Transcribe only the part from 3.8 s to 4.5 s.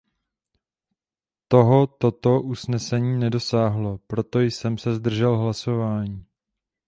proto